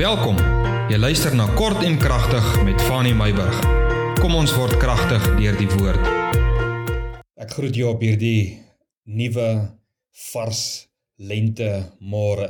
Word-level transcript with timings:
Welkom. 0.00 0.38
Jy 0.88 0.96
luister 0.96 1.34
na 1.36 1.44
Kort 1.58 1.82
en 1.84 1.98
Kragtig 2.00 2.46
met 2.64 2.80
Fanny 2.88 3.10
Meyburg. 3.12 3.58
Kom 4.16 4.32
ons 4.32 4.54
word 4.56 4.78
kragtig 4.80 5.26
deur 5.36 5.58
die 5.60 5.66
woord. 5.74 6.06
Ek 7.36 7.52
groet 7.52 7.76
jou 7.76 7.90
op 7.90 8.00
hierdie 8.00 8.62
nuwe 9.04 9.50
vars 10.30 10.62
lente 11.20 11.68
môre. 12.00 12.48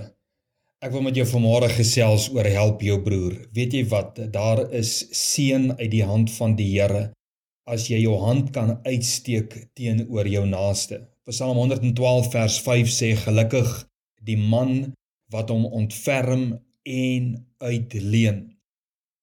Ek 0.78 0.94
wil 0.94 1.02
met 1.08 1.18
jou 1.18 1.26
vanmôre 1.32 1.72
gesels 1.74 2.29
oor 2.30 2.46
help 2.46 2.86
jou 2.86 3.00
broer. 3.02 3.34
Weet 3.51 3.75
jy 3.80 3.82
wat? 3.91 4.23
Daar 4.30 4.69
is 4.71 4.95
seën 5.11 5.73
uit 5.75 5.91
die 5.91 6.07
hand 6.07 6.30
van 6.39 6.55
die 6.55 6.71
Here 6.77 7.09
as 7.67 7.91
jy 7.91 8.05
jou 8.05 8.14
hand 8.23 8.55
kan 8.55 8.77
uitsteek 8.87 9.59
teenoor 9.75 10.30
jou 10.30 10.46
naaste. 10.46 11.03
Psalm 11.27 11.59
112 11.67 12.30
vers 12.30 12.62
5 12.71 12.95
sê 12.95 13.17
gelukkig 13.27 13.75
die 14.23 14.39
man 14.39 14.93
wat 15.35 15.51
hom 15.51 15.67
ontferm 15.67 16.53
en 16.82 17.32
uitleen. 17.58 18.44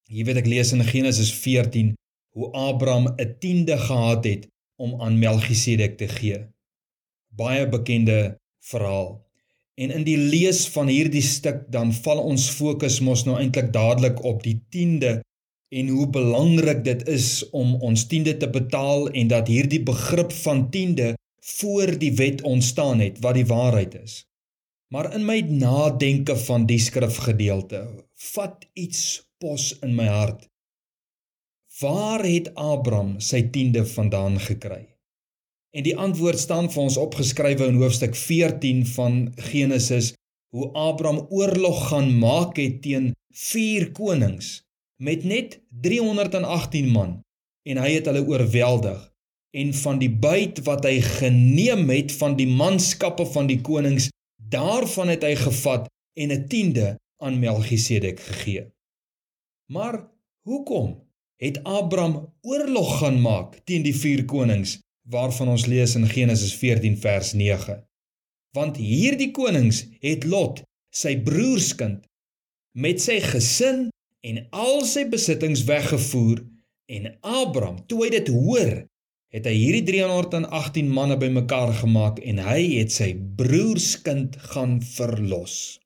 Jy 0.08 0.24
weet 0.24 0.40
ek 0.42 0.48
lees 0.48 0.72
in 0.72 0.84
Genesis 0.84 1.32
14 1.34 1.94
hoe 2.36 2.50
Abraham 2.52 3.08
'n 3.16 3.36
tiende 3.40 3.78
gehad 3.78 4.24
het 4.24 4.48
om 4.76 5.00
aan 5.00 5.18
Melchisedek 5.18 5.96
te 5.98 6.08
gee. 6.08 6.38
Baie 7.28 7.68
bekende 7.68 8.38
verhaal. 8.60 9.26
En 9.74 9.90
in 9.90 10.04
die 10.04 10.18
lees 10.18 10.66
van 10.68 10.86
hierdie 10.86 11.22
stuk 11.22 11.70
dan 11.70 11.92
val 11.92 12.18
ons 12.18 12.50
fokus 12.50 13.00
mos 13.00 13.24
nou 13.24 13.38
eintlik 13.38 13.72
dadelik 13.72 14.22
op 14.24 14.42
die 14.42 14.58
tiende 14.70 15.20
en 15.68 15.88
hoe 15.88 16.08
belangrik 16.08 16.84
dit 16.84 17.08
is 17.08 17.48
om 17.50 17.74
ons 17.74 18.06
tiende 18.06 18.36
te 18.36 18.50
betaal 18.50 19.10
en 19.10 19.28
dat 19.28 19.48
hierdie 19.48 19.82
begrip 19.82 20.32
van 20.32 20.70
tiende 20.70 21.14
voor 21.58 21.98
die 21.98 22.14
wet 22.14 22.42
ontstaan 22.42 23.00
het 23.00 23.18
wat 23.20 23.34
die 23.34 23.46
waarheid 23.46 23.94
is. 23.94 24.27
Maar 24.88 25.14
in 25.14 25.24
my 25.28 25.40
nadenke 25.40 26.36
van 26.46 26.64
die 26.68 26.78
skrifgedeelte, 26.80 27.82
vat 28.32 28.64
iets 28.72 29.02
pos 29.38 29.74
in 29.84 29.92
my 29.98 30.06
hart. 30.08 30.46
Waar 31.80 32.24
het 32.24 32.54
Abraham 32.54 33.18
sy 33.20 33.42
tiende 33.52 33.84
vandaan 33.86 34.38
gekry? 34.40 34.86
En 35.76 35.84
die 35.84 35.96
antwoord 35.96 36.40
staan 36.40 36.70
vir 36.72 36.86
ons 36.86 36.96
opgeskrywe 36.96 37.68
in 37.68 37.76
hoofstuk 37.82 38.16
14 38.16 38.86
van 38.94 39.20
Genesis, 39.50 40.14
hoe 40.56 40.70
Abraham 40.72 41.26
oorlog 41.28 41.88
gaan 41.90 42.08
maak 42.18 42.56
het 42.56 42.80
teen 42.82 43.12
vier 43.34 43.90
konings 43.92 44.62
met 44.96 45.24
net 45.24 45.60
318 45.84 46.88
man 46.90 47.18
en 47.68 47.78
hy 47.78 47.90
het 47.98 48.08
hulle 48.08 48.24
oorweldig 48.24 49.02
en 49.58 49.74
van 49.82 50.00
die 50.00 50.10
byt 50.10 50.62
wat 50.66 50.88
hy 50.88 50.96
geneem 51.04 51.84
het 51.92 52.14
van 52.18 52.36
die 52.40 52.48
manskappe 52.48 53.26
van 53.34 53.46
die 53.50 53.60
konings 53.64 54.08
Daarvan 54.48 55.08
het 55.08 55.22
hy 55.22 55.34
gevat 55.36 55.88
en 56.16 56.32
'n 56.32 56.46
tiende 56.48 56.96
aan 57.16 57.38
Melchisedek 57.38 58.20
gegee. 58.20 58.64
Maar 59.72 60.10
hoekom 60.40 61.08
het 61.36 61.62
Abraham 61.62 62.34
oorlog 62.40 62.98
gaan 62.98 63.20
maak 63.20 63.60
teen 63.64 63.82
die 63.82 63.96
vier 63.96 64.24
konings 64.24 64.78
waarvan 65.02 65.48
ons 65.48 65.66
lees 65.66 65.94
in 65.94 66.06
Genesis 66.06 66.54
14 66.54 66.96
vers 66.96 67.32
9? 67.32 67.84
Want 68.56 68.76
hierdie 68.76 69.30
konings 69.30 69.86
het 70.00 70.24
Lot, 70.24 70.62
sy 70.90 71.18
broerskind, 71.22 72.06
met 72.72 73.00
sy 73.00 73.20
gesin 73.20 73.88
en 74.20 74.46
al 74.50 74.84
sy 74.84 75.08
besittings 75.08 75.64
weggevoer 75.64 76.42
en 76.86 77.18
Abraham, 77.20 77.86
toe 77.86 78.04
hy 78.04 78.10
dit 78.10 78.28
hoor, 78.28 78.72
het 79.34 79.44
hy 79.48 79.54
hierdie 79.54 79.84
318 79.84 80.88
manne 80.88 81.18
bymekaar 81.20 81.74
gemaak 81.82 82.20
en 82.24 82.40
hy 82.40 82.62
het 82.78 82.94
sy 82.94 83.12
broerskind 83.36 84.38
gaan 84.52 84.78
verlos. 84.84 85.78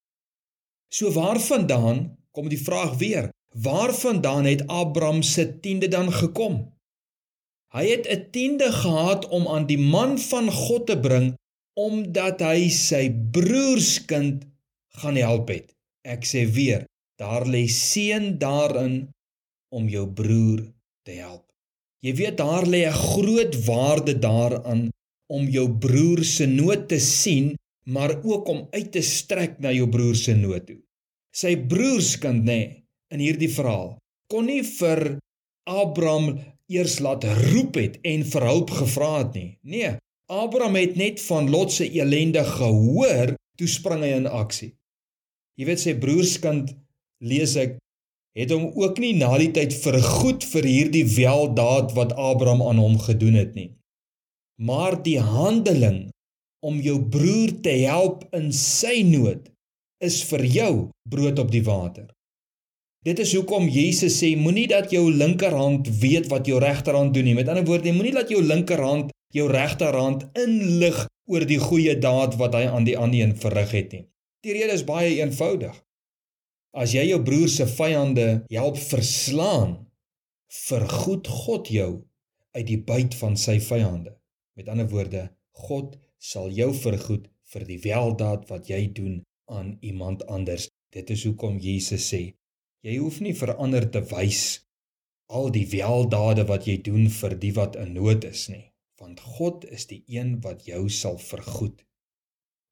So 0.93 1.11
waarvandaan 1.15 2.05
kom 2.31 2.49
die 2.53 2.61
vraag 2.61 2.99
weer, 3.01 3.31
waarvandaan 3.55 4.47
het 4.47 4.67
Abraham 4.71 5.23
se 5.27 5.49
tiende 5.61 5.89
dan 5.89 6.13
gekom? 6.13 6.63
Hy 7.73 7.85
het 7.89 8.07
'n 8.09 8.31
tiende 8.31 8.73
gehad 8.73 9.29
om 9.29 9.49
aan 9.49 9.67
die 9.67 9.79
man 9.79 10.19
van 10.19 10.51
God 10.51 10.87
te 10.87 10.99
bring 11.01 11.35
omdat 11.75 12.41
hy 12.41 12.69
sy 12.69 13.09
broerskind 13.33 14.45
gaan 15.01 15.17
help 15.17 15.49
het. 15.49 15.73
Ek 16.05 16.25
sê 16.25 16.45
weer, 16.45 16.85
daar 17.17 17.47
lê 17.47 17.67
seën 17.69 18.39
daarin 18.39 19.09
om 19.73 19.89
jou 19.89 20.07
broer 20.09 20.61
te 21.03 21.13
help. 21.13 21.52
Jy 22.03 22.13
weet 22.19 22.37
daar 22.37 22.67
lê 22.67 22.83
'n 22.87 23.01
groot 23.11 23.55
waarde 23.65 24.15
daaraan 24.19 24.91
om 25.31 25.49
jou 25.49 25.69
broer 25.85 26.25
se 26.25 26.47
nood 26.47 26.89
te 26.89 26.99
sien, 26.99 27.55
maar 27.87 28.13
ook 28.25 28.49
om 28.49 28.67
uit 28.71 28.93
te 28.93 29.03
strek 29.03 29.59
na 29.59 29.71
jou 29.73 29.89
broer 29.89 30.17
se 30.17 30.35
nood 30.35 30.67
toe. 30.67 30.81
Sy 31.33 31.57
broerskind 31.57 32.45
nê 32.45 32.59
nee, 32.59 32.85
in 33.11 33.21
hierdie 33.21 33.51
verhaal 33.51 33.99
kon 34.33 34.49
nie 34.49 34.63
vir 34.65 35.19
Abraham 35.69 36.39
eers 36.73 36.99
laat 37.05 37.25
roep 37.25 37.77
het 37.77 37.99
en 38.09 38.25
vir 38.25 38.47
hulp 38.49 38.71
gevra 38.73 39.11
het 39.19 39.35
nie. 39.37 39.51
Nee, 39.63 39.91
Abraham 40.33 40.79
het 40.81 40.97
net 40.97 41.21
van 41.27 41.51
Lot 41.53 41.73
se 41.73 41.89
elende 41.93 42.45
gehoor, 42.49 43.35
toe 43.61 43.69
spring 43.69 44.05
hy 44.07 44.15
in 44.17 44.29
aksie. 44.31 44.73
Jy 45.61 45.69
weet 45.69 45.83
sy 45.83 45.95
broerskind 46.01 46.73
lees 47.21 47.57
ek 47.61 47.77
het 48.39 48.53
hom 48.55 48.71
ook 48.81 48.99
nie 49.03 49.13
na 49.19 49.35
die 49.41 49.51
tyd 49.53 49.75
vergoed 49.77 50.45
vir 50.53 50.69
hierdie 50.69 51.05
weldaad 51.17 51.93
wat 51.97 52.15
Abraham 52.17 52.65
aan 52.65 52.81
hom 52.81 52.97
gedoen 53.01 53.37
het 53.37 53.55
nie. 53.59 53.71
Maar 54.61 54.97
die 55.05 55.19
handeling 55.21 56.11
om 56.65 56.81
jou 56.81 56.99
broer 57.03 57.53
te 57.65 57.75
help 57.83 58.25
in 58.37 58.53
sy 58.57 59.03
nood 59.07 59.51
is 60.03 60.23
vir 60.31 60.45
jou 60.47 60.73
brood 61.09 61.39
op 61.39 61.51
die 61.53 61.65
water. 61.67 62.09
Dit 63.03 63.19
is 63.19 63.33
hoekom 63.35 63.67
Jesus 63.67 64.21
sê 64.23 64.37
moenie 64.39 64.69
dat 64.71 64.93
jou 64.95 65.09
linkerhand 65.11 65.89
weet 66.03 66.29
wat 66.31 66.47
jou 66.47 66.61
regterhand 66.63 67.15
doen 67.15 67.27
nie. 67.27 67.35
Met 67.35 67.51
ander 67.51 67.67
woorde, 67.67 67.91
moenie 67.95 68.15
laat 68.15 68.31
jou 68.31 68.43
linkerhand 68.43 69.11
jou 69.35 69.49
regterhand 69.51 70.29
inlig 70.39 71.01
oor 71.31 71.47
die 71.47 71.59
goeie 71.59 71.97
daad 71.99 72.37
wat 72.39 72.55
hy 72.55 72.69
aan 72.71 72.87
die 72.87 72.95
ander 72.99 73.25
een 73.25 73.35
verrig 73.43 73.75
het 73.75 73.97
nie. 73.97 74.05
Die 74.47 74.55
rede 74.55 74.77
is 74.79 74.87
baie 74.87 75.17
eenvoudig. 75.19 75.75
As 76.73 76.95
jy 76.97 77.05
jou 77.11 77.21
broer 77.21 77.51
se 77.53 77.67
vyande 77.69 78.27
help 78.49 78.79
verslaan, 78.81 79.75
vergoed 80.53 81.29
God 81.29 81.69
jou 81.69 81.91
uit 82.57 82.67
die 82.69 82.81
byt 82.81 83.17
van 83.21 83.37
sy 83.37 83.59
vyande. 83.61 84.15
Met 84.57 84.71
ander 84.73 84.89
woorde, 84.89 85.27
God 85.53 85.99
sal 86.17 86.49
jou 86.53 86.71
vergoed 86.77 87.29
vir 87.53 87.67
die 87.69 87.79
weldaad 87.85 88.49
wat 88.49 88.73
jy 88.73 88.87
doen 88.97 89.21
aan 89.53 89.77
iemand 89.85 90.25
anders. 90.33 90.69
Dit 90.93 91.13
is 91.13 91.25
hoekom 91.29 91.61
Jesus 91.61 92.09
sê, 92.09 92.23
jy 92.85 92.99
hoef 93.01 93.21
nie 93.25 93.37
vir 93.37 93.55
ander 93.57 93.85
te 93.93 94.01
wys 94.13 94.63
al 95.33 95.49
die 95.53 95.65
weldade 95.73 96.45
wat 96.49 96.67
jy 96.69 96.79
doen 96.85 97.09
vir 97.13 97.37
die 97.41 97.53
wat 97.57 97.77
in 97.81 97.95
nood 97.97 98.25
is 98.29 98.49
nie, 98.53 98.67
want 99.01 99.21
God 99.37 99.65
is 99.73 99.89
die 99.89 100.03
een 100.09 100.39
wat 100.45 100.67
jou 100.69 100.85
sal 100.93 101.17
vergoed. 101.21 101.81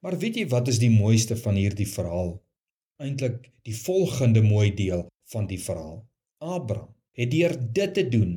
Maar 0.05 0.17
weet 0.21 0.41
jy 0.41 0.47
wat 0.53 0.69
is 0.73 0.81
die 0.81 0.93
mooiste 0.93 1.37
van 1.41 1.57
hierdie 1.57 1.89
verhaal? 1.89 2.39
Eintlik 3.01 3.51
die 3.67 3.77
volgende 3.77 4.43
mooi 4.45 4.71
deel 4.75 5.07
van 5.33 5.47
die 5.51 5.61
verhaal. 5.61 6.03
Abraham 6.39 6.95
het 7.17 7.31
deur 7.31 7.57
dit 7.73 7.95
te 7.95 8.09
doen 8.09 8.35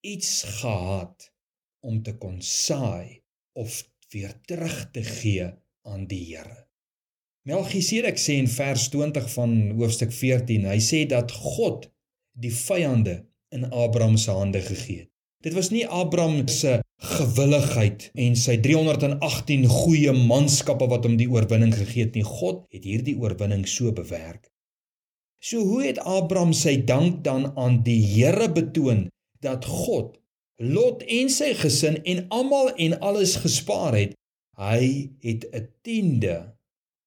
iets 0.00 0.42
gehad 0.60 1.28
om 1.80 2.02
te 2.02 2.16
kon 2.16 2.40
saai 2.42 3.22
of 3.52 3.82
weer 4.12 4.34
terug 4.46 4.90
te 4.90 5.02
gee 5.02 5.46
aan 5.88 6.06
die 6.10 6.24
Here. 6.32 6.66
Melchisedek 7.48 8.18
sê 8.20 8.36
in 8.42 8.50
vers 8.50 8.88
20 8.92 9.30
van 9.32 9.54
hoofstuk 9.78 10.12
14, 10.12 10.66
hy 10.68 10.80
sê 10.84 11.04
dat 11.08 11.32
God 11.32 11.88
die 12.36 12.52
vyande 12.52 13.22
in 13.54 13.64
Abraham 13.70 14.18
se 14.20 14.34
hande 14.36 14.60
gegee 14.60 15.06
het. 15.06 15.12
Dit 15.44 15.54
was 15.56 15.70
nie 15.70 15.86
Abraham 15.86 16.48
se 16.50 16.80
gewilligheid 16.98 18.10
en 18.18 18.36
sy 18.36 18.56
318 18.62 19.66
goeie 19.70 20.12
manskappe 20.12 20.88
wat 20.90 21.06
hom 21.06 21.16
die 21.20 21.30
oorwinning 21.30 21.74
gegee 21.74 22.08
het 22.08 22.18
nie. 22.18 22.26
God 22.26 22.64
het 22.74 22.84
hierdie 22.84 23.16
oorwinning 23.18 23.66
so 23.70 23.92
bewerk. 23.94 24.50
So 25.38 25.62
hoe 25.62 25.84
het 25.86 26.00
Abraham 26.02 26.52
sy 26.52 26.80
dank 26.82 27.22
dan 27.24 27.52
aan 27.56 27.82
die 27.86 28.00
Here 28.02 28.50
betoon 28.50 29.06
dat 29.42 29.64
God 29.64 30.18
Lot 30.58 31.04
en 31.06 31.28
sy 31.30 31.52
gesin 31.54 32.00
en 32.02 32.24
almal 32.34 32.72
en 32.82 32.96
alles 32.98 33.36
gespaar 33.38 33.94
het? 33.94 34.16
Hy 34.58 35.14
het 35.22 35.46
'n 35.54 35.68
tiende 35.86 36.58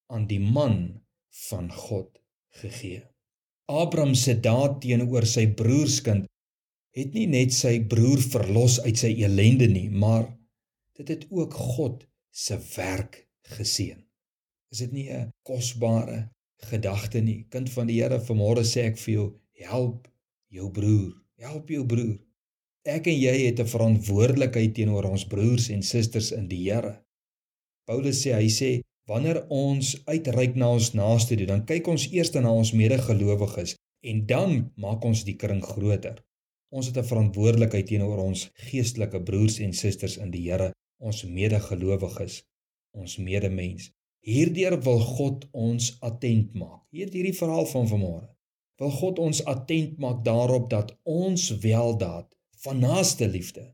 aan 0.07 0.27
die 0.27 0.39
man 0.39 1.03
van 1.49 1.67
God 1.71 2.21
gegee. 2.63 3.03
Abraham 3.67 4.15
se 4.15 4.39
daad 4.39 4.79
teenoor 4.81 5.25
sy 5.25 5.47
broerskind 5.47 6.30
het 6.97 7.13
nie 7.15 7.27
net 7.31 7.53
sy 7.55 7.77
broer 7.91 8.21
verlos 8.33 8.79
uit 8.83 8.97
sy 8.99 9.11
elende 9.23 9.67
nie, 9.71 9.89
maar 9.89 10.25
dit 10.99 11.07
het 11.13 11.27
ook 11.31 11.53
God 11.53 12.03
se 12.31 12.57
werk 12.75 13.27
geseën. 13.55 13.99
Is 14.71 14.79
dit 14.83 14.91
nie 14.91 15.09
'n 15.11 15.31
kosbare 15.43 16.29
gedagte 16.71 17.21
nie? 17.21 17.45
Kind 17.49 17.69
van 17.69 17.87
die 17.87 18.01
Here, 18.01 18.19
vanmôre 18.19 18.63
sê 18.63 18.85
ek 18.91 18.97
vir 18.97 19.13
jou, 19.13 19.27
help 19.53 20.07
jou 20.49 20.71
broer, 20.71 21.13
help 21.39 21.69
jou 21.69 21.85
broer. 21.85 22.19
Ek 22.85 23.07
en 23.07 23.19
jy 23.19 23.35
het 23.45 23.59
'n 23.59 23.67
verantwoordelikheid 23.67 24.73
teenoor 24.73 25.05
ons 25.05 25.25
broers 25.25 25.69
en 25.69 25.83
susters 25.83 26.31
in 26.31 26.47
die 26.47 26.69
Here. 26.69 27.03
Paulus 27.85 28.21
sê 28.25 28.33
hy 28.33 28.47
sê 28.47 28.81
wanneer 29.07 29.45
ons 29.49 29.95
uitreik 30.05 30.55
na 30.55 30.71
ons 30.71 30.93
naaste 30.93 31.35
toe, 31.35 31.45
dan 31.45 31.65
kyk 31.65 31.87
ons 31.87 32.07
eers 32.11 32.31
na 32.33 32.51
ons 32.51 32.71
medegelowiges 32.71 33.75
en 34.03 34.25
dan 34.25 34.71
maak 34.75 35.03
ons 35.05 35.23
die 35.23 35.35
kring 35.35 35.63
groter. 35.63 36.23
Ons 36.71 36.87
het 36.87 36.97
'n 36.97 37.09
verantwoordelikheid 37.11 37.87
teenoor 37.87 38.17
ons 38.23 38.49
geestelike 38.67 39.21
broers 39.29 39.59
en 39.59 39.73
susters 39.73 40.17
in 40.17 40.31
die 40.31 40.43
Here, 40.49 40.71
ons 40.97 41.23
medegelowiges, 41.23 42.43
ons 42.91 43.17
medemens. 43.17 43.91
Hierdeur 44.19 44.77
wil 44.83 44.99
God 44.99 45.47
ons 45.51 45.97
attent 45.99 46.53
maak. 46.53 46.81
Hier 46.91 47.09
hierdie 47.09 47.37
verhaal 47.37 47.65
van 47.65 47.87
vanmôre. 47.87 48.29
Wil 48.77 48.91
God 48.91 49.19
ons 49.19 49.43
attent 49.45 49.97
maak 49.97 50.23
daarop 50.25 50.69
dat 50.69 50.93
ons 51.03 51.49
weldaad 51.63 52.29
van 52.63 52.79
naaste 52.79 53.27
liefde 53.27 53.65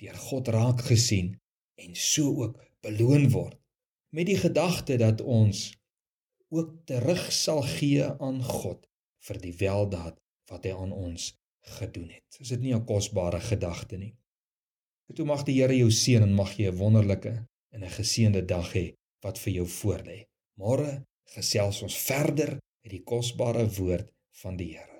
deur 0.00 0.16
God 0.28 0.48
raak 0.48 0.80
gesien 0.80 1.40
en 1.80 1.94
so 1.94 2.42
ook 2.42 2.60
beloon 2.84 3.30
word 3.32 3.56
met 4.16 4.28
die 4.28 4.38
gedagte 4.40 4.96
dat 5.00 5.20
ons 5.20 5.70
ook 6.48 6.74
terug 6.88 7.32
sal 7.32 7.62
gee 7.62 8.04
aan 8.04 8.42
God 8.44 8.86
vir 9.28 9.40
die 9.40 9.54
weldaad 9.60 10.20
wat 10.50 10.68
hy 10.68 10.74
aan 10.76 10.92
ons 10.92 11.32
gedoen 11.68 12.08
het. 12.08 12.38
Is 12.40 12.48
dit 12.48 12.60
nie 12.60 12.74
'n 12.74 12.84
kosbare 12.84 13.40
gedagte 13.40 13.96
nie? 13.96 14.14
Toe 15.14 15.24
mag 15.24 15.44
die 15.44 15.60
Here 15.60 15.76
jou 15.76 15.90
seën 15.90 16.22
en 16.22 16.34
mag 16.34 16.56
jy 16.56 16.70
'n 16.70 16.76
wonderlike 16.76 17.46
en 17.74 17.84
'n 17.84 17.96
geseënde 17.98 18.44
dag 18.44 18.72
hê 18.72 18.94
wat 19.22 19.38
vir 19.38 19.52
jou 19.52 19.66
voorlê. 19.66 20.18
Môre 20.58 21.04
gesels 21.34 21.82
ons 21.82 21.96
verder 21.96 22.58
met 22.82 22.90
die 22.90 23.02
kosbare 23.02 23.66
woord 23.78 24.12
van 24.42 24.56
die 24.56 24.72
Here. 24.76 24.95